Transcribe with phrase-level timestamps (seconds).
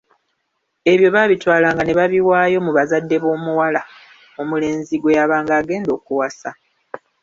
[0.93, 3.81] Ebyo babitwalanga ne babiwaayo mu bazadde b’omuwala
[4.41, 6.49] omulenzi gwe yabanga agenda okuwasa.